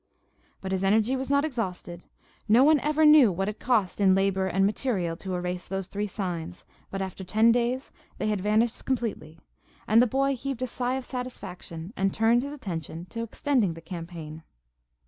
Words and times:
But 0.61 0.71
his 0.71 0.83
energy 0.83 1.15
was 1.15 1.29
not 1.29 1.45
exhausted. 1.45 2.05
No 2.49 2.63
one 2.63 2.79
ever 2.79 3.05
knew 3.05 3.31
what 3.31 3.47
it 3.47 3.59
cost 3.59 4.01
in 4.01 4.15
labor 4.15 4.47
and 4.47 4.65
material 4.65 5.15
to 5.17 5.35
erase 5.35 5.67
those 5.67 5.85
three 5.85 6.07
signs; 6.07 6.65
but 6.89 7.03
after 7.03 7.23
ten 7.23 7.51
days 7.51 7.91
they 8.17 8.25
had 8.25 8.41
vanished 8.41 8.83
completely, 8.83 9.37
and 9.87 10.01
the 10.01 10.07
boy 10.07 10.35
heaved 10.35 10.63
a 10.63 10.65
sigh 10.65 10.95
of 10.95 11.05
satisfaction 11.05 11.93
and 11.95 12.15
turned 12.15 12.41
his 12.41 12.51
attention 12.51 13.05
to 13.11 13.21
extending 13.21 13.75
the 13.75 13.79
campaign. 13.81 14.41